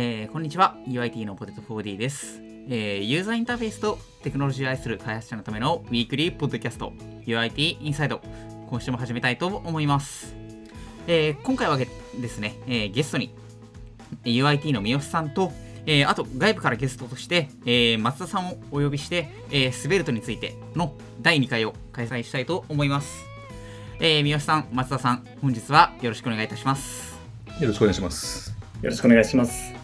[0.00, 0.76] えーこんにちは。
[0.86, 6.92] UIT のポテト 4D です、えーユーザーインターフェースとテクノロジーを愛する開発者のためのウィークリーポッドキャスト
[7.26, 8.20] UIT インサイド
[8.70, 10.36] 今週も始めたいと思います、
[11.08, 13.34] えー今回はげですね、えーゲストに
[14.22, 15.50] UIT の三好さんと、
[15.84, 23.24] えーあと外部からゲストとして、えー松田さんをお呼びして、えースベルトについての第2回を開催したいと思います、
[23.98, 27.18] えー三好さん松田さん本日はよろしくお願いいたします。
[27.58, 28.54] よろしくお願いします。
[28.80, 29.77] よろしくお願いします。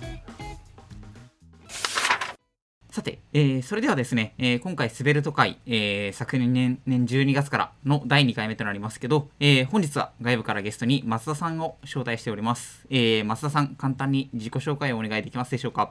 [3.37, 12.87] えーそれではですね、えー今回、スベルト会、えー昨年年12月からの第2回目となりますけど、えー本日は外部からゲストに松田さんを招待しております。
[12.91, 15.91] えー松田さん、簡単に自己紹介をお願いできますでしょうか？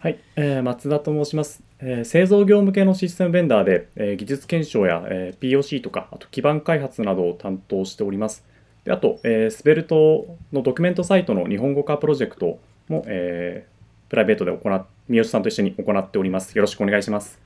[0.00, 8.44] はい、えー松田と申します、えー製造業向けのシステムベンダーで、えー技術検証や、えー POC とか、あと基盤開発などを担当しております。
[8.84, 13.78] であと、えースベルトのドキュメントサイトの日本語化プロジェクトも、えー
[14.10, 16.54] プライベートで行って三好さんと一緒に行っております。
[16.54, 17.40] よろしくお願いします。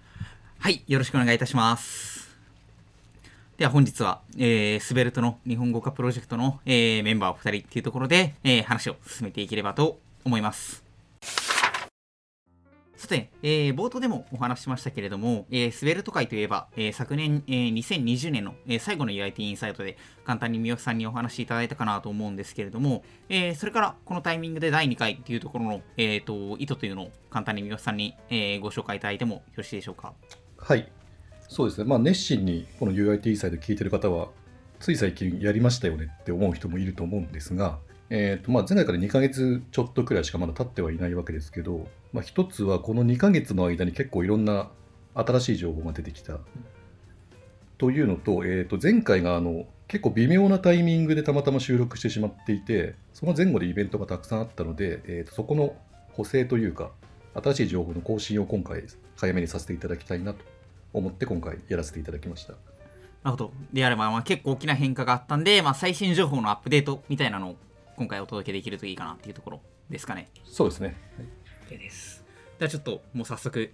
[0.58, 2.36] はい、よろしくお願いいたします。
[3.56, 10.81] では本日は、えースベルトの日本語化プロジェクトの、えーメンバーお二人っていうところで、えー話を進めていければと思います。
[13.02, 30.12] さて、えー冒頭でもお話ししましたけれども、えースベルト会といえば、えー昨年、えー2020年の、えー最後の UIT インサイトで簡単に三好さんにお話しいただいたかなと思うんですけれども、えーそれからこのタイミングで第2回というところの、えー、と意図というのを簡単に三好さんに、えーご紹介いただいてもよろしいでしょうか？
[30.56, 30.88] はい。
[31.48, 31.84] そうですね。
[31.84, 34.28] まあ、熱心にこの UIT インサイド聞いてる方は、
[34.78, 37.80] つい最近やりましたよねって思う人もいると思うんですが、
[38.10, 44.68] えーとまあ、前回から2ヶ月ちょっとくらいしかまだ経ってはいないわけですけど、まあ、一つはこの2ヶ月の間に結構いろんな
[45.14, 46.38] 新しい情報が出てきた。
[47.78, 55.74] というのと、えー、と前回があの結構微妙なタイミングでたまたま収録してしまっていて、その前後でイベントがたくさんあったので、えー、とそこの
[56.12, 56.90] 補正というか、
[57.34, 58.84] 新しい情報の更新を今回
[59.16, 60.44] 早めにさせていただきたいなと
[60.92, 62.52] 思って今回やらせていただきました。
[62.52, 62.58] な
[63.26, 63.52] るほど。
[63.72, 67.56] であれば、まあ、結構大きな変化があったんで、まあ、最新情報のアップデートみたいなのを
[67.96, 70.28] 今回お届けできるといいかなっていうところですかね。
[70.44, 70.96] そうですね。
[71.72, 72.24] OK です。
[72.58, 73.72] ではちょっともう早速、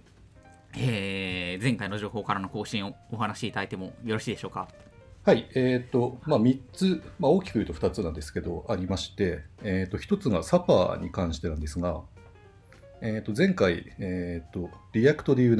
[0.77, 4.69] えー前回の情報からの更新をお話しいただいてもよろしいでしょうか？
[5.25, 12.01] はい、えっ、と、まあ、3つ、まあ、大きく言うと2つなんですけど、ありまして、えっ、と、1つがサパーに関してなんですが、
[13.01, 15.55] えっ、と、前回、えっ、と、React でいう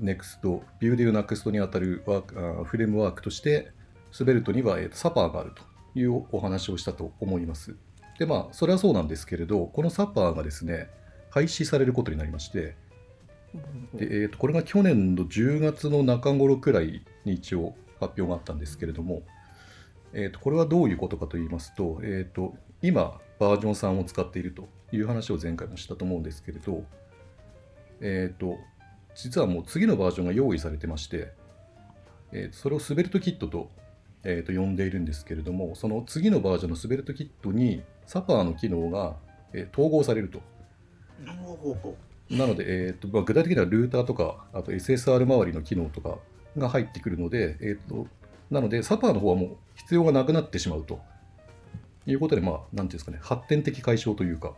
[0.00, 3.72] Next、Vue でいう Next にあたるワークあフレームワークとして、
[4.12, 5.62] スベルトには、えーとサパーがあると
[5.98, 7.74] いうお話をしたと思います。
[8.18, 10.90] で、まあ、それはそうなんですけれど、このサパーがですね、
[11.30, 12.76] 廃止されることになりまして、
[13.94, 19.22] でえー、とこれが去年の10月の中頃くらいに一応発表があったんですけれども、
[20.12, 26.84] えー、とこれはどういうことかと言いますと,、えー、と今バージョン3を使っているという話を前回もしたと思うんですけれど、
[28.00, 28.56] えー、と
[29.14, 31.32] 実はもう次のバージョンが用意されてまして、
[32.32, 33.70] えーとそれをスベルトキットと,、
[34.24, 39.16] えー、と呼んでいるんですけれどもその次のバージョンのスベルトキットにサパーの機能が、
[39.54, 40.42] えー統合されると。
[42.30, 46.18] なので、えーとまあ、具体的にはルーターとか、あと SSR 周りの機能とか
[46.56, 48.06] が入ってくるので、えーと
[48.50, 51.00] なので、サパーの方はもう必要がなくなってしまうと。
[52.06, 54.54] いうことで、まあ、なんていうんですかね、発展的解消というか、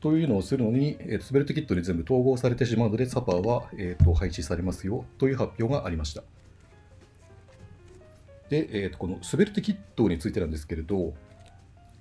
[0.00, 6.22] というのをするのに、えーとスベルトキットに全部統合されてしまうので、サパーは、えーと廃止されますよという発表がありました。
[8.48, 11.14] で、えーとこのスベルトキットについてなんですけれど、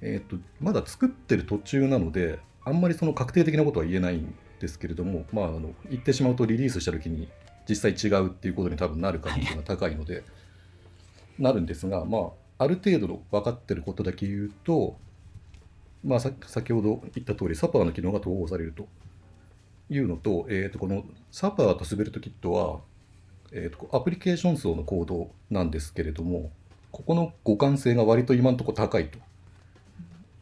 [0.01, 7.29] えーとまだ作ってる途中なので、あんまりその確定的なことは言えないんですけれども、まあ、あの言ってしまうとリリースしたときに
[7.67, 10.23] 実際違うっていうことに多分なる可能性が高いので、
[11.39, 14.97] なるんですが、まあ、ある程度の分かってることだけ言うと、
[16.03, 18.87] まあ、さ先ほど言った通り、サパーの機能が統合されると
[19.89, 22.79] いうのと、えー、とこのサパーとスベルトキットは、
[23.51, 26.51] えー、とアプリケーション層のコードなんですけれども、
[26.91, 29.19] ここの互換性が割と今のところ高いと。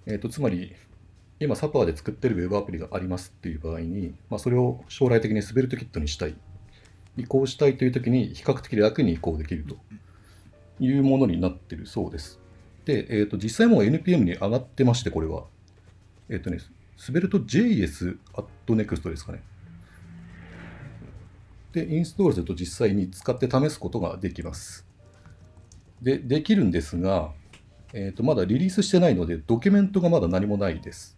[0.07, 0.75] えー、とつまり、
[1.40, 6.36] 今、サパーで作ってるウェブアプリがありますっていう場合に、まあ、それを将来的にスベルトキットにしたい、
[7.18, 9.76] 移行したいというときに、比較的楽に移行できると
[10.80, 12.40] いうものになっているそうです。
[12.86, 15.44] で、えー、と実際もう NPM に上がってまして、これは。
[16.30, 16.60] えっ、とね、
[16.98, 19.42] スベルト JS at Next ですかね。
[21.74, 24.86] で、インストールすると実際に使って試すことができます。
[26.02, 27.34] で、できるんですが、
[27.94, 31.14] えー、とまだリリースしてないので、ドキュメントがまだ何もないです。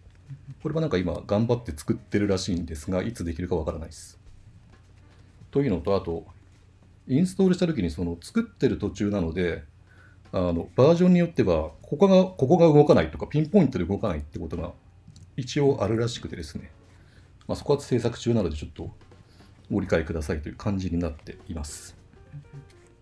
[0.62, 4.19] これはなんか今、頑張って作ってるらしいんですが、いつできるかわからないです。
[5.51, 6.25] というのと、あと、
[7.07, 9.63] インストールしたときにその作ってる途中なので、
[10.33, 14.74] あのバージョンによってはここが、ここが動かないとか、ピンポイントで動かないってことが
[15.38, 16.71] 一応あるらしくてですね、
[17.47, 18.91] まあ、そこは制作中なのでちょっと
[19.71, 21.95] ご理解くださいという感じになっています。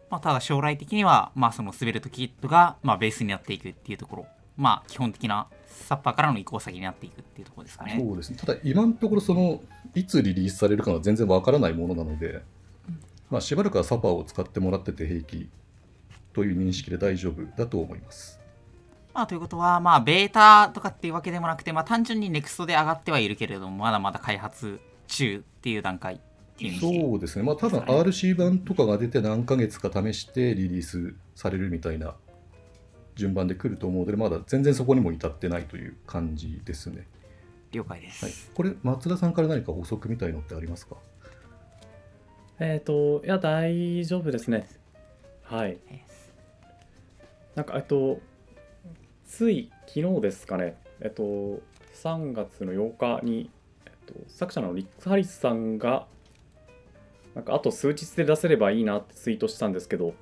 [0.09, 5.47] まあ、ただ将来的には、まあ、その滑るとキットが、まあ、ベースになっていくっていうところ、まあ、基本的な
[5.83, 7.97] サッパーからの移行先になっていくっていうところですかね。
[7.99, 8.37] そうですね。
[8.37, 9.61] ただ今のところその
[9.93, 12.41] いつリリースされるかは全然わからないものなので、
[13.29, 15.49] まあ、しばらくはサパーを使ってもらってて平気
[16.33, 18.39] という認識で大丈夫だと思います。
[19.13, 26.17] まあ、ということは、まあ、ベータとかっていうわけでもなくて、まあ、単純に NEXT で上がってはいるけれども、まだまだ開発中っていう段階っ
[26.57, 32.15] ていう認識そうですね、まあ多分 RC 版とかが出て何ヶ月か試してリリースされるみたいな
[33.15, 37.07] 順番で来ると思うので、まだ全然そこにも至ってないという感じですね。
[37.71, 38.25] 了解です。
[38.25, 40.97] はい、これ、松田さんから何か補足みたいのってありますか？
[42.59, 44.67] えっ、と、いや、大丈夫ですね。
[45.43, 45.77] はい。
[47.55, 48.19] なんか、えっと、
[49.25, 51.23] つい昨日ですかね、えっと、
[51.93, 53.49] 3月の8日に、
[53.85, 56.07] えっと、作者のリック・ハリスさんが、
[57.33, 60.13] なんか、あと数日で出せればいいなってツイートしたんですけど、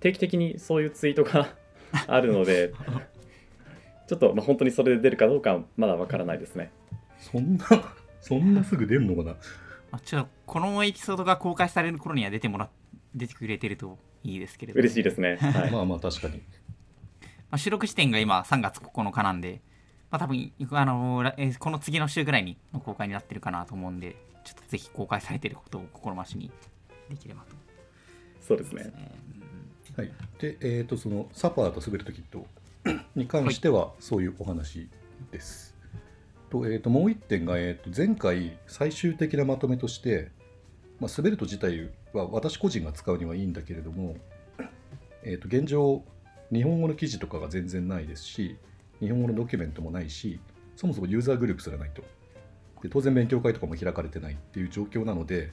[0.00, 1.54] 定期的にそういうツイートが
[2.06, 2.72] あるので、
[4.06, 6.70] ちょっと、まあ、本当にそれで出るかどうかはまだわからないですね。
[7.18, 7.66] そんな、
[8.20, 9.36] そんなすぐ出るのかな？
[9.90, 12.68] まあ、ちょっとこのエピソードが公開される頃には出てもら
[13.14, 15.36] 出てくれてるといいですけれども嬉しいですね。
[15.36, 15.70] はい。
[15.70, 16.38] まあまあ確かに。
[16.38, 16.42] ま
[17.52, 19.60] あ、収録時点が今3月9日なんで、
[20.10, 26.50] まあ、多分あのーえーこの次の週ぐらいにの公開になってるかなと思うんで、ちょっとぜひ公開されてることを心増しに
[27.08, 27.54] できればと。
[28.40, 28.90] そうですね。
[28.96, 29.12] え
[29.96, 32.46] はい、で、えー、とそのサパーと滑るときと
[33.14, 34.88] に関してはそういうお話
[35.30, 35.74] です。
[36.50, 40.30] とえー、ともう一点が、えー、と前回最終的なまとめとして、
[41.00, 44.16] まあ、滑ると自体は私個人が使うにはいいんだけれども、
[45.22, 46.04] えー、と現状
[46.52, 48.56] 日本語の記事とかが全然ないですし
[49.00, 50.40] 日本語のドキュメントもないし
[50.76, 52.02] そもそもユーザーグループすらないと。
[52.82, 55.52] で当然勉強会とかも開かれてないっていう状況なので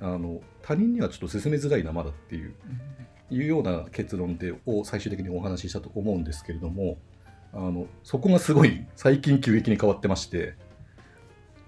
[0.00, 2.54] あの他人にはちょっと進めづらいなまだっていう
[3.32, 6.98] いうような結論でを最終的にお話ししたと思うんですけれども
[7.52, 10.54] あのそこがすごい最近急激に変わってまして、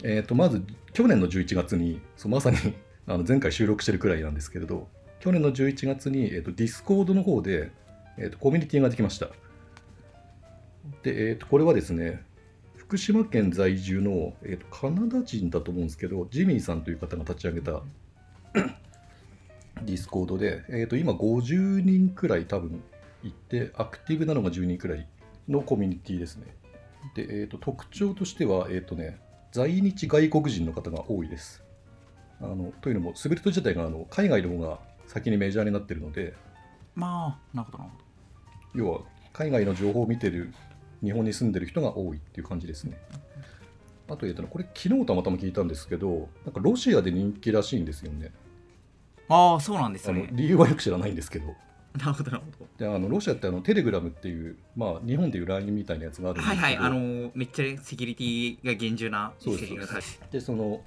[0.03, 2.57] えー、とまず去年の11月にそうまさに
[3.07, 4.89] あの前回収録してるくらいなんですけれど
[5.21, 7.71] 去年の11月に、えー、と Discord の方で、
[8.17, 9.31] えー、とコミュニティができました。
[11.03, 12.23] で、えー、とこれはですね
[12.77, 17.83] 福島県在住の、えー、とカナダ人だと思うんですけどジミーさんという方が立ち上げた
[19.83, 22.83] Discord で、えー、と今50人くらい多分
[23.23, 25.07] いて、アクティブなのが10人くらい
[25.49, 26.47] のコミュニティですね。
[27.15, 29.19] で、えー、と特徴としては、えーとね、
[29.53, 31.63] 在日外国人の方が多いです。
[32.41, 36.35] あのというのも、スベルト自体があの海外の方が先にメジャーになっているので、ー
[36.95, 38.05] まあ、なるほどなるほど。
[38.75, 39.01] 要は
[39.33, 40.53] 海外の情報を見てる
[41.03, 42.97] 日本に住んでる人が多いっていう感じですね。
[44.09, 48.33] あと、えーとね、これ、昨日たまたま聞いたんですけど、なんかロシアで人気らしいんですよね。
[49.29, 50.29] ああ、そうなんですね。
[50.33, 51.55] 理由はよく知らないんですけど。
[51.99, 56.41] なるほど、なるほであのロシアってあのテレグラムっていう、まあ、日本でいう LINE みたいなやつがあど。
[56.41, 60.81] るんですけど、はいはい、あのーめっちゃセキュリティが厳重なそうですセキュリティがされてでその、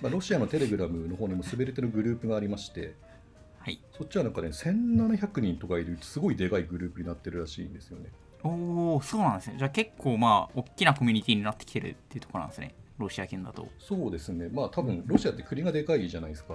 [0.00, 2.94] まあ、ロシアのテレグラムの方にも滑れてるグループがありまして
[3.58, 3.78] はい。
[3.98, 8.06] そっちはなんかね1700人とかいるすごいでかいグループになってるらしいんですよね
[8.42, 9.56] おお、そうなんですね。
[9.58, 12.74] じゃあ結構まあ、大きなコミュニティになってきてるっていうところなんですね。
[12.98, 13.68] ロシア圏だと。
[13.78, 16.54] そうですねまあ多分ロシアって国がでかいじゃないですか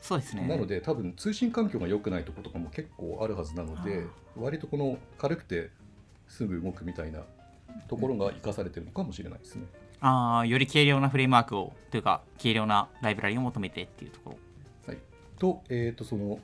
[0.00, 0.46] そうですね。
[0.46, 5.70] なので多分通信環境が良くないところとかも結構あるはずなので割とこの軽くて
[6.28, 7.20] すぐ動くみたいな
[7.88, 9.64] ところが生かされてるのかもしれないですね。
[10.00, 14.38] ああ、より軽量なフレームワークを、というか、軽量なライブラリを求めてっていうところ。
[15.38, 16.38] と,、えー、とその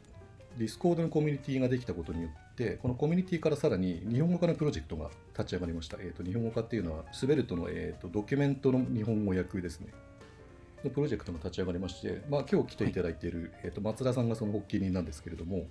[0.56, 9.88] Discord のコミュニティができたことによってこのコミュニティからさらに日本語化のプロジェクトが立ち上がりました、えー、と日本語化っていうのは Svelte の、えー、とドキュメントの日本語訳ですね
[10.84, 15.66] のプロジェクトが立ち上がりまして、まあ、今日来ていただいている、えー、と松田さんがその発起人なんですけれども、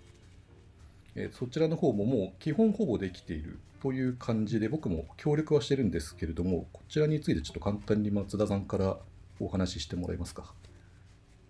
[1.15, 8.98] えーそちらの方ももう基本ほぼできているという感じで僕も協力はしてるんですけれどもこちらについてちょっと簡単に松田さんから
[9.39, 10.53] お話ししてもらえますか？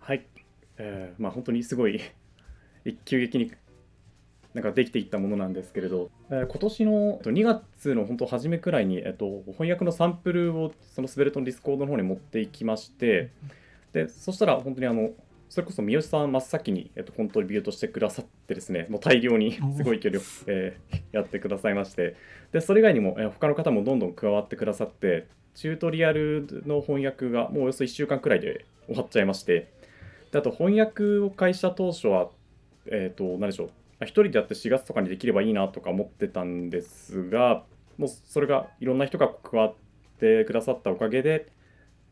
[0.00, 0.26] はい、
[0.78, 2.00] えーまあ本当にすごい
[2.84, 3.50] 一急激に
[4.54, 13.30] なんかできていったものなんですけれど、えー今年のえっと2月の本当初めくらいに、えっと、翻訳のサンプルをその Svelte の Discord の方に持っていきまして
[13.92, 15.10] でそしたら本当にあの
[15.48, 22.16] それこそ三好さん真っ先に、えっと、コントリビュートしてくださってですねもう大量にすごい距離を、えーやってくださいまして
[22.50, 29.72] でそれ以外にも、えー他の方もどんどん加わってくださってチュートリアルの翻訳がもうおよそ1週間くらいで終わっちゃいまして
[30.32, 32.28] であと翻訳を開始した当初は、
[32.86, 33.70] えっ、と、何でしょう、
[34.02, 37.64] 一人でやって4月とかにできればいいなとか思ってたんですが、
[37.96, 39.74] もうそれがいろんな人が加わっ
[40.18, 41.48] てくださったおかげで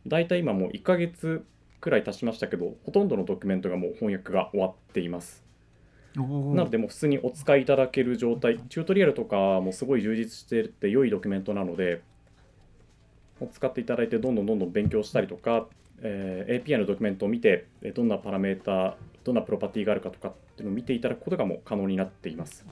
[0.06, 1.44] 大体今もう1ヶ月
[1.80, 5.44] くらい経ちましたけどほとんどのドキュメントがもう翻訳が終わっています。
[6.14, 12.02] なのでもう普通にお使いいただける状態チュートリアルとかもすごい充実してて良いドキュメントなので
[13.50, 15.66] 使っていただいてどんどんどんどん勉強したりとか、
[16.02, 22.64] えー API のドキュメントを見てどんなパラメータどんなプロパティがあるかとかっていうのを見ていただくことがもう可能になっています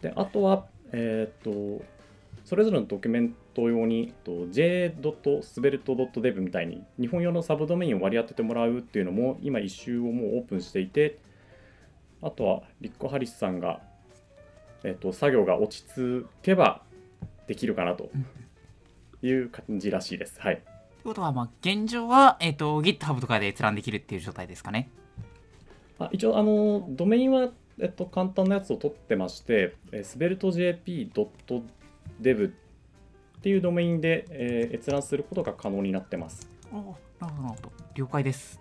[0.00, 1.84] であとは、えー、と
[2.44, 11.18] それぞれのドキュメント用に j.svelte.dev みたいに日本用のサブドメインを割り当ててもらうっていうのも今一周をもうオープンしていて
[12.22, 13.82] あとはリッコ・ハリスさんが、
[14.82, 16.80] えー、と作業が落ち着けば
[17.46, 18.08] できるかなと
[19.22, 20.40] いう感じらしいです。
[20.40, 20.62] はい、
[21.08, 24.90] ことは、まあ、現状は、えっ、と、GitHub とかで閲覧できるっていう状態ですかね。
[25.98, 27.48] あ一応あのドメインは、
[27.80, 30.38] えっと、簡単なやつを取ってまして、えー、
[31.12, 32.52] sveltejp.dev っ
[33.40, 36.48] ていうドメインで、えー閲覧することが可能になってます。
[36.72, 36.78] おー
[37.20, 37.72] なるほど、なるほど。
[37.94, 38.60] 了解です。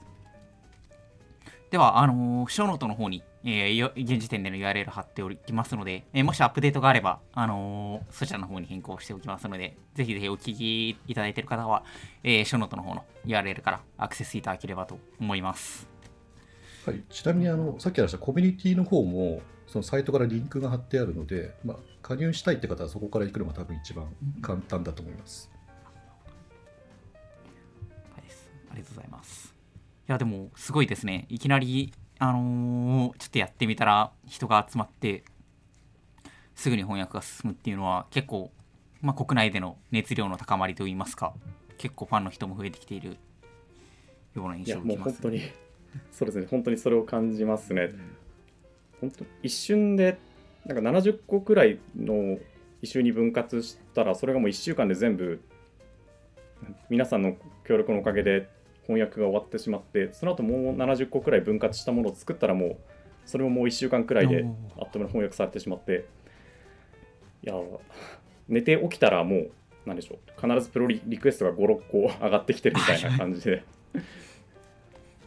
[1.69, 11.85] では、あのー、ショーノートの方に、えーよ現時点での URL 貼っておきますので、えーもしアップデートがあれば、あのーそちらの方に変更しておきますので、ぜひぜひお聞きいただいている方は、
[12.25, 15.87] えーショーノートの方の URL からアクセスいただければと思います。
[16.85, 25.49] はい、ちなみにあのさっき話したコミュニティの方もそのサイトからリンクが貼ってあるので、まあ、加入したいって方はそこから行くのが多分一番簡単だと思います。
[28.13, 29.53] はいですありがとうございます。
[30.07, 31.25] いや、でも、すごいですね。
[31.27, 35.23] いきなり、あのーちょっとやってみたら、人が集まって、
[36.55, 38.51] すぐに翻訳が進むっていうのは、結構、
[39.01, 41.33] まあ、国内での熱量の高まりといいますか、
[41.77, 43.17] 結構ファンの人も増えてきている
[44.35, 45.07] ような印いや象を受けます。
[45.07, 45.41] もう本当に
[46.11, 47.91] そうですね本当にそれを感じますね。
[48.99, 50.17] 本当一瞬で
[50.65, 52.39] なんか70個くらいの
[52.81, 55.41] 一周に分割したらそれがもう1週間で全部
[56.89, 58.49] 皆さんの協力のおかげで
[58.87, 62.77] 翻訳が終わってしまってその後もう70個くらい分割したものを作ったらもう
[63.25, 64.45] それももう1週間くらいで
[64.79, 66.05] あっという間に翻訳されてしまって
[67.43, 67.53] いや
[68.47, 69.51] 寝て起きたらもう
[69.85, 73.63] 何でしょう必ずプロリリクエストが56個上がってきてるみたいな感じで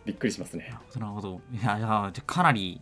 [0.07, 1.41] びっくりしますねなるほど。
[1.53, 2.81] いや、いやじゃあかなり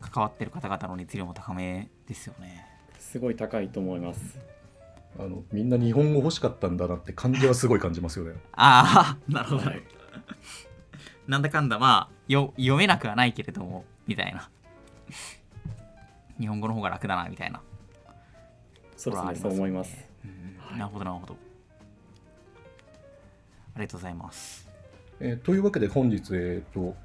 [0.00, 2.66] 関わってる方々の熱量も高めですよね。
[2.98, 4.38] すごい高いと思います
[5.18, 8.36] あのみんな日本語欲しかったんだなって感じはすごい感じますよね。
[8.52, 9.62] ああ、なるほど。
[9.62, 9.99] はい
[11.26, 14.50] なんだかんだまあよ読めなくはないけれどもみたいな。
[16.38, 17.60] 日本語の方が楽だなみたいな、
[18.96, 20.08] そうですねそう思います。
[20.72, 21.36] なるほどなるほど。
[23.74, 24.68] ありがとうございます。
[25.20, 26.96] えーというわけで本日、えーと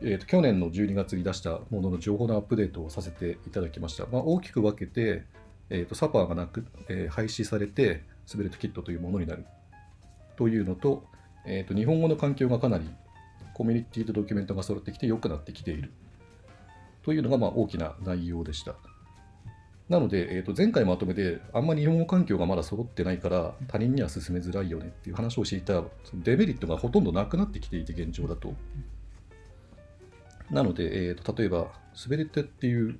[0.00, 4.06] えーと去年の12月に出したものの情報のアップデートをさせていただきました。
[4.06, 5.24] まあ、大きく分けて、
[5.68, 9.44] えーとサパーがなく、えー廃止されて、スベルトキットというものになる。
[10.36, 11.04] というのと、
[11.46, 12.88] えーと日本語の環境がかなり
[13.54, 15.92] コミュニティとドキュメントが揃ってきて良くなってきている
[17.04, 18.74] というのがまあ大きな内容でした。
[19.88, 28.54] なので、えーと前回まとめであんまり日本語環境がまだ揃ってないから他人には進めづらいよねっていう話をしていたそのデメリットがほとんどなくなってきていて現状だと。
[30.50, 32.98] なので、えーと例えば、スベレテっていう、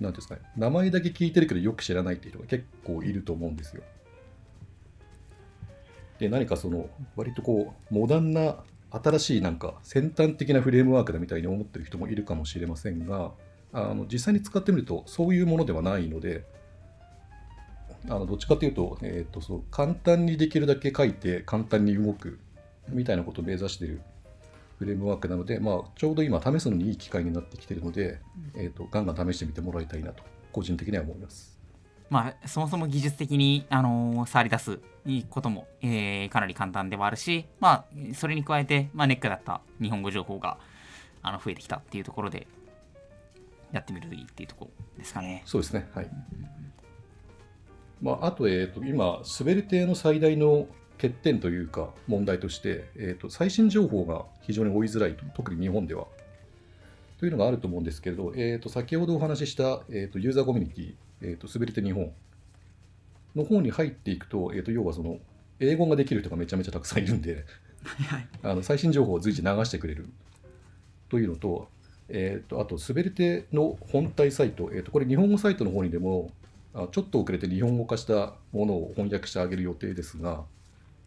[0.00, 3.82] なんですかね、名前だけ聞いてるけどよく知らないっていう人が結構いると思うんですよ。
[6.18, 8.56] で、何かその、割とこう、モダンな、
[8.90, 13.32] 新しいなんか先端的なフレームワークだみたいに思ってる人もいるかもしれませんが、
[13.72, 16.44] あの実際に使ってみるとそういうものではないので、
[18.08, 22.38] あのどっちかというと,、えー、とそう簡単にできるだけ書いて簡単に動く
[22.88, 24.02] みたいなことを目指している
[24.78, 28.20] フレームワークなので、まあ、ちょうど今試すのにいい機会になってきているので、
[28.54, 31.53] えー、とガンガン試してみてもらいたいなと個人的には思います。
[32.10, 34.80] まあそもそも技術的に、あのー触り出す
[35.30, 37.84] ことも、えーかなり簡単ではあるしまあ
[38.14, 40.58] それに加えて、まあ、ネックだった日本語情報が
[41.22, 42.46] あの増えてきたっていうところで
[43.72, 45.88] やってみるといいっていうところですかねそうですね。
[45.94, 46.10] はい。
[48.00, 56.06] まあ、あと、えー、と今、スベルテの最大の欠点というか問題として、えー、と最新情報が非常に追いづらいと、特に日本では。
[57.18, 62.12] というのがあると思うんですけれど、えー、と先ほどお話しした、えー、とユーザーコミュニティ、えー、とスベルテ日本。
[63.34, 65.18] の方に入っていくと、えー、と要はその
[65.60, 67.44] 英語ができる人がめちゃめちゃたくさんいるんで、
[67.84, 70.08] はい あの最新情報を随時流してくれる。
[71.08, 71.68] というのと、
[72.08, 76.30] えー、とあと、スベルテの本体サイト、えー、とこれ、日本語サイトの方にでも、
[76.72, 80.44] あちょっと遅れて日本語化したものを翻訳してあげる予定ですが、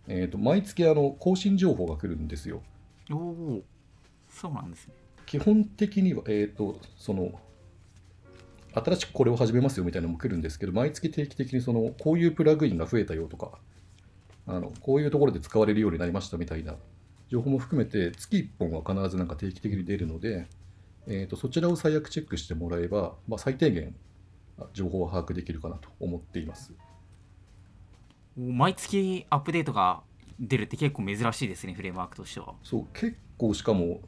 [0.07, 2.61] えー、と毎月あの更新情報が来るんですよ。
[3.11, 3.63] おお
[4.29, 4.93] そうなんですね。
[5.25, 7.37] 基本的には、えー、とその
[8.83, 13.51] 新しくこれを始めますよみたいなのも来るんですけど、毎月定期的にそのこういうプラグインが増えたよとか、
[14.47, 16.75] あのこういうところで使われるようになりましたみたいな
[17.29, 20.47] 情報も含めて月1本は必ずなんか定期的に出るので、
[21.05, 23.93] えー、とそちらを最悪チェックしてもらえば、まあ、最低限
[24.73, 26.73] 情報を把握できるかなと思っています。
[28.37, 30.01] 毎月アップデートが
[30.39, 32.53] 出るって結構珍しいですねフレームワークとしては。
[32.63, 33.99] そう結構しかも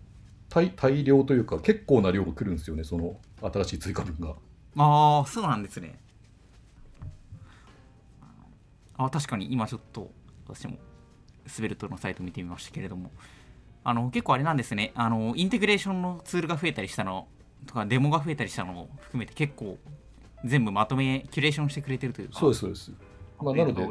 [0.49, 4.35] 大大量というか結構な量が来るんですよねその新しい追加分が
[4.77, 5.99] ああそうなんですね。
[8.97, 10.11] あ確かに今ちょっと
[10.45, 10.77] 私も
[11.47, 13.11] スベルトのサイト見てみましたけれども。
[13.83, 14.91] あの結構あれなんですね。
[14.93, 17.27] あのインテグレーションのツールが増えたりしたの
[17.65, 19.77] とかデモが増えたりしたのも含めて結構
[20.45, 22.91] 全部まとめキュレーションしてくれてるというかそうですそうです。
[23.41, 23.85] まあ、なので、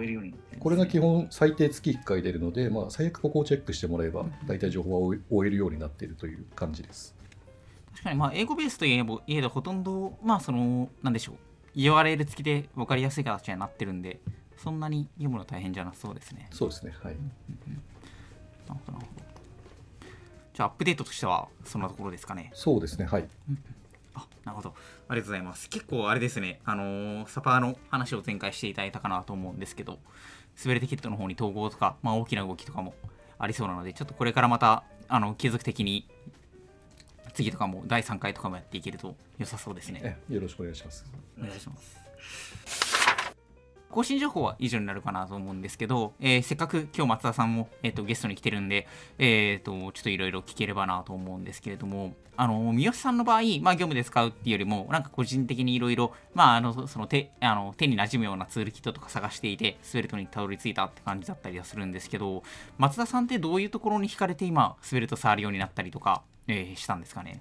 [0.61, 7.14] これが基本最低月1回出るので、まあ、最悪ここをチェックしてもらえば、大体情報は追えるようになっているという感じです。
[7.92, 14.21] 確かに、まあ、英語ベースといえば、いえどほとんど、まあ、その、なんでしょう、URL 付きで分かりやすい形になってるんで、
[14.57, 16.49] そんなに読むの大変じゃなそうですね。
[16.50, 17.14] そうですね、はい。
[17.14, 19.28] なるほど、なるほど。
[20.54, 22.50] じゃあ、アップデートとしては、そんなところですかね。
[22.54, 23.28] そうですね、はい。
[24.14, 24.75] あなるほど。
[25.09, 25.68] ありがとうございます。
[25.68, 29.99] 結構あれですね、あのー、サパーの話を前回していただいたかなと思うんですけど、
[30.61, 32.95] 滑れてキットの方に統合とか、まあ、大きな動きとかも
[33.38, 36.09] ありそうなので、ちょっとこれからまた、あの、継続的に、
[37.38, 40.18] 次とかも第3回とかもやっていけると良さそうですね。
[40.28, 41.04] よろしくお願いします。
[41.38, 41.97] お願いします。
[43.90, 62.42] 更新情報は以上になるかなと思うんですけど、えー、せっかく今日松田さんも、えーと、ゲストに来てるんで、えーと、ちょっといろいろ聞ければなと思うんですけれども、あの三好さんの場合、まあ、業務で使うっていうよりも、なんか個人的にいろいろ、まあ、あのその手あの手に馴染むようなツールキットとか探していて、スウェルトにたどり着いたって感じだったりはするんですけど、
[62.78, 67.40] 松田さんってどういうところに惹かれて今、スウェルト触るようになったりとか、えー、したんですかね？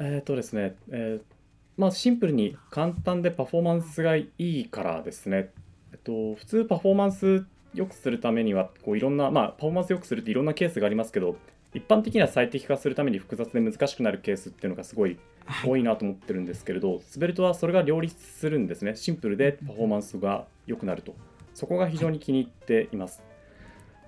[0.00, 1.36] えっ、とですね、えー
[1.76, 5.50] まあ、シンプルに簡単でパフォーマンスがいいからですね。
[5.92, 11.36] えっと、普通パフォーマンス良くするためにはこういろんな、まあ、パフォーマンス良くするっていろんなケースがありますけど
[11.74, 15.18] 一般的には最適化するために複雑で難しくなるケースっていうのがすごい
[15.64, 21.14] 多いなと思ってるんですけれど、スベルトはそれが両立するんですねシンプルでパフォーマンスが良くなると
[21.52, 23.22] そこが非常に気に入っています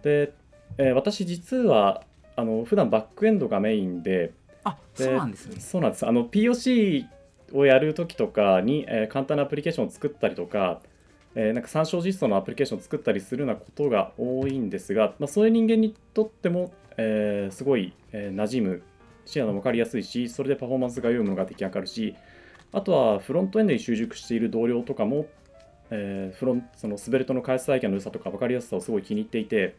[0.03, 0.33] で、
[0.79, 2.03] えー、私実は
[2.39, 4.33] あの普段バックエンドがメインで
[4.65, 5.61] あそうなんですね。
[5.61, 6.07] そうなんです。
[6.07, 7.07] あの POC
[7.53, 10.81] をやるときとかに、えー、簡単なアプリケーションを作ったりとか
[11.35, 18.83] えー、なんか参照実装のアプリケーションを作ったりするようなことが多いんですが、まあ、そういう人間にとっても、えー、すごい、えー、馴染む
[19.25, 22.17] 視野の分かりやすいし、それでパフォーマンスが良いものが出来上がるし、
[22.73, 25.27] あとはフロントエンドに習熟している同僚とかも、
[25.91, 29.77] えー、フロンそのスベルトの開発体験の良さとか分かりやすさをすごい気に入っていて、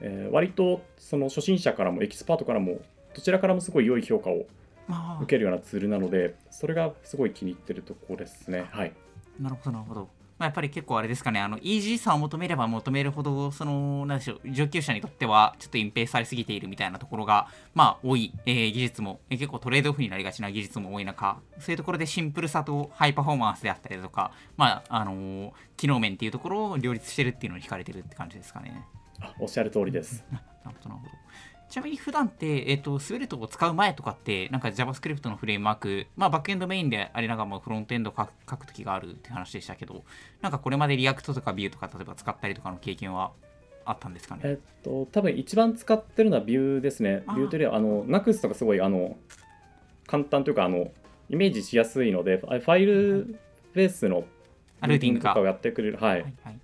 [0.00, 2.80] えー、割とその初心者からもエキスパートからも
[3.14, 4.46] どちらからもすごい良い評価を
[5.22, 8.66] 受けるようなツールなので、それがすごい気に入ってるところですね。
[8.70, 8.92] はい。
[9.40, 10.08] なるほど、なるほど。
[10.38, 28.84] まあ、やっぱり結構あれですかね、あの、イージーさを求めれば求めるほど、その、なんでしょう、上級者にとっては、ちょっと隠蔽されすぎているみたいなところが、まあ、多い、えー、技術も、えー、結構トレードオフになりがちな技術も多い中、そういうところでシンプルさとハイパフォーマンスであったりとか、まあ、あのー、機能面っていうところを両立してるっていうのに惹かれてるって感じですかね。
[29.20, 30.24] あおっしゃる通りです。
[30.30, 31.12] なるほど、なるほど。
[31.68, 40.04] ちなみに普段って、えっ、ー、と、 Svelte を使う前とかって、なんか JavaScript のフレームワーク、まあバックエンドメインでありながらもフロントエンド書くときがあるって話でしたけど、
[40.42, 43.32] なんかこれまで React とか Vue とか例えば使ったりとかの経験は
[43.84, 44.42] あったんですかね？
[44.44, 47.24] えっと、多分一番使ってるのは Vue ですね。
[47.34, 49.16] Vue というよりは、あの、Nux とかすごい、あの、
[50.06, 50.92] 簡単というか、あの、
[51.28, 53.38] イメージしやすいので、ファイル
[53.74, 54.24] ベースの
[54.82, 56.58] ルーティングとかをやってくれる、はい、はいはい、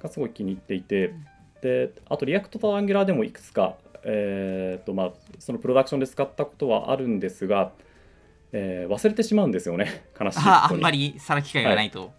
[0.00, 1.14] がすごい気に入っていて、
[1.62, 7.72] で、あと React と Angular でもいくつかえーとまあ、そのプロダクションで使ったことはあるんですが、
[8.52, 12.10] えー、忘れてしまうんですよね、 悲しいああんまりさら機会がないと、はい、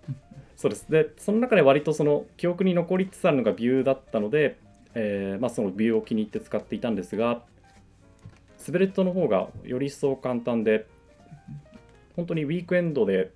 [0.55, 0.89] そうです。
[0.89, 4.57] でその中で割とその記憶に残りつつあるのが Vue だったので、
[4.93, 7.43] えーまあ、その Vue を気に入って使っていたんですが
[8.57, 10.85] Svelte の方がより一層簡単で
[12.15, 13.31] 本当にウィークエンドで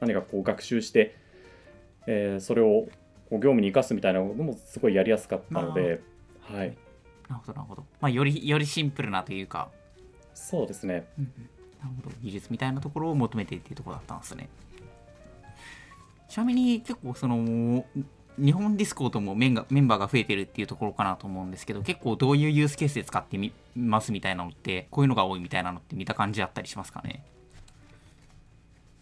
[0.00, 1.14] 何かこう学習して、
[2.06, 2.88] えー、それを
[3.30, 6.00] 業務に生かすみたいなのもすごいやりやすかったので、
[6.42, 6.76] はい。
[7.28, 7.84] なるほど、なるほど。
[8.00, 9.70] まあ、より、よりシンプルなというか。
[10.34, 11.06] そうですね。
[11.18, 11.24] うん、
[11.80, 12.16] なるほど。
[12.22, 14.48] 技術みたいなところを求めてっていうところだったんですね。
[16.28, 17.84] ちなみに、結構、その、
[18.38, 27.22] 日本 Discord もメンがメンバーが増えてるっていうところかなと思うんですけど、結構どういうユースケースで使ってみますみたいなのって、こういうのが多いみたいなのって見た感じあったりしますかね？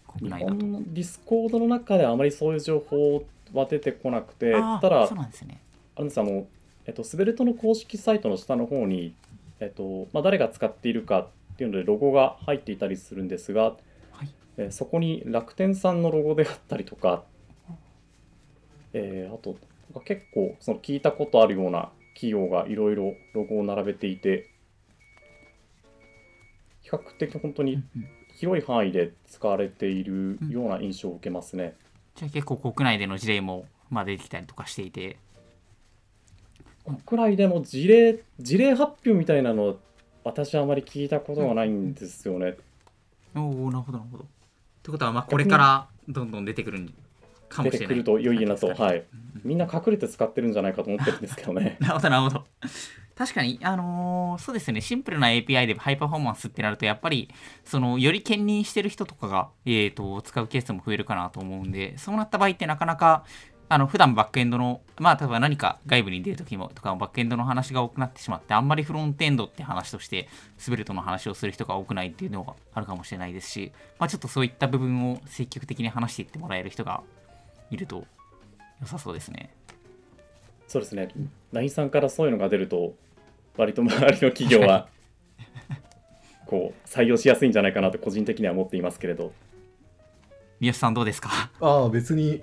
[0.09, 0.57] 国内だと。
[0.57, 5.61] Discord の中であまりそういう情報は出てこなくて、ただ、そうなんですね。
[5.97, 6.47] あの
[6.87, 9.15] えっと、 Svelte の公式サイトの下の方に、
[9.61, 13.75] えっとまあ、誰が使っているかっていうのでロゴが入っていたりするんですが、
[14.13, 17.25] はい、えそこに楽天さんのロゴであったりとか、
[18.95, 19.57] えーあと
[19.95, 24.51] なんか結構その聞いたことあるような企業がいろいろロゴを並べていて
[26.83, 27.83] 比較的本当に
[28.35, 31.77] 広い範囲で使われているような印象を受けますね。
[32.19, 35.19] じゃあ結構国内での事例も、まあ、出てきたりとかしていて。
[37.07, 39.77] 国内でも事例事例発表みたいなの
[40.25, 42.57] 私はあまり聞いたことがないんですよね。
[43.37, 44.25] おおなるほどなるほど。
[44.25, 44.27] っ
[44.83, 46.91] てことはまあこれからどんどん出てくる
[47.49, 47.89] かもしれない。
[47.89, 49.05] 出てくると良いなと、はい、
[49.45, 51.77] みんな隠れて使ってるんじゃないかと思ってるんですけどね。
[51.81, 52.45] なるほど、なるほど。
[53.19, 57.29] 確かに、あのーそうですね、シンプルな API でハイパフォーマンスってなると、やっぱり、
[57.65, 63.25] その、より兼任してる人とかが、えー、と、使うケースも増えるかなと思うんで、そうなった場合ってなかなか、
[63.69, 77.03] あの、普段バックエンドの、まあ、例えば何か外部に出るときも、とか、バックエンドの話が多くなってしまって、あんまりフロントエンドって話として、スベルトの話をする人が多くないっていうのがあるかもしれないですし、まあ、ちょっとそういった部分を積極的に話していってもらえる人が
[77.73, 78.07] いると
[78.81, 79.51] 良さそうですね。
[80.69, 81.09] そうですね、
[81.53, 82.93] LINE さんからそういうのが出ると、
[83.59, 84.89] 割と周りの企業は
[86.47, 89.33] こう採用しやすいんじゃないかなと個人的には思っていますけれど、
[90.61, 91.51] 三好さんどうですか？
[91.61, 92.43] ああ、別に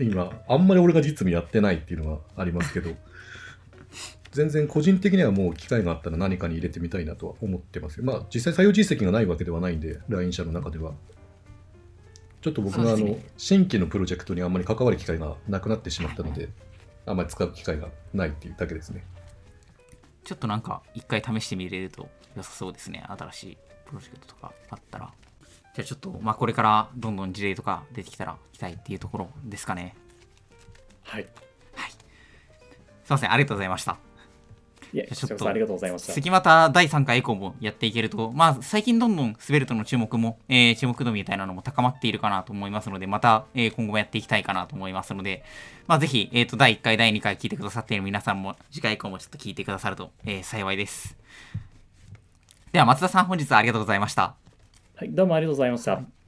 [0.00, 2.92] 今、あんまり俺が実務やってないっていうのはありますけど、
[4.30, 8.04] 全然個人的にはもう機会があったら何かに入れてみたいなとは思ってますよ。
[8.04, 10.92] まあ、実際採用実績がないわけではないんで、LINE 社の中では。
[12.40, 16.48] ちょっと僕があの、新規のプロジェクトにあんまり関わる機会がなくなってしまったので、
[17.04, 19.04] あんまり使う機会がないっていうだけですね。
[20.24, 23.04] ちょっとなんか一回試してみれると良さそうですね。
[23.08, 25.12] 新しいプロジェクトとかあったら。
[25.74, 29.96] じゃあちょっと、まあこれからどんどん事例とか出てきたら行きたいっていうところですかね。
[31.04, 31.28] はい、すい
[33.08, 33.96] ません、ありがとうございました。
[34.92, 36.12] いえ、ちょっとありがとうございました。
[36.12, 45.44] 次また第3回以降もやっていけると、まあ最近どんどんスベルトの注目も、えー注目度みたいなのも高まっているかなと思いますので、また、えー今後もやっていきたいかなと思いますので、
[45.86, 51.16] まあぜひ、えっ、と、第1回、第2回聞いてくださっている皆さんも、次回以降もちょっと聞いてくださると、えー幸いです。
[52.72, 54.34] では、松田さん本日はありがとうございました。
[54.96, 56.21] はい、どうもありがとうございました。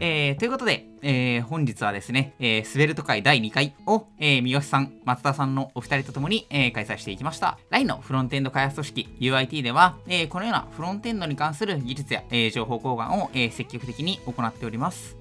[0.00, 7.58] えーということで、えー本日はですね、えースベルト会第2回を、えー三好さん、松田さんのお二人と共に、えー開催していきました。
[7.70, 15.16] LINE のフロントエンド開発組織 UIT では、えーこのようなフロントエンドに関する技術や、えー情報交換を、えー積極的に行っております。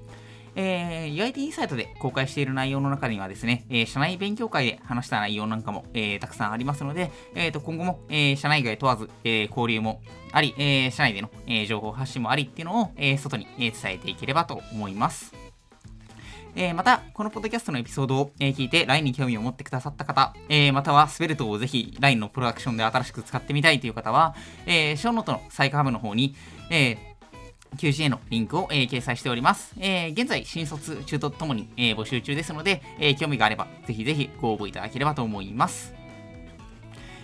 [0.55, 15.33] えー UIT インサイトで公開している内容の中にはですね、えー社内勉強会で話した内容なんかも、えーたくさんありますので、えーと今後も、えー社内外問わず、えー交流もあり、えー社内での、えー情報発信もありっていうのを、えー外に、えー伝えていければと思います。
[16.55, 24.35] えーまた、このポッドキャストのエピソードを、えー聞いて LINE に興味を持ってくださった方、えーまたはスベルトをぜひ LINE のプロダクションで新しく使ってみたいという方は、
[24.67, 26.35] えーショーノートのサイカハブの方に、
[26.69, 27.12] えー
[27.77, 29.73] QGA のリンクを、えー掲載しております。
[29.79, 35.93] えー現在、新卒、中途ともに、えー募集中ですので、えー興味があれば、ぜひぜひご応募いただければと思います。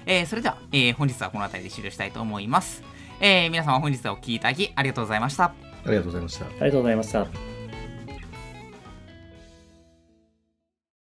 [0.06, 2.84] えーそれでは、えー本日はこの辺りで終了したいと思います。
[3.20, 5.46] えー皆様本日はお聴きいただきありがとうございました。
[5.46, 5.54] あ
[5.86, 6.46] りがとうございました。
[6.46, 7.49] ありがとうございました。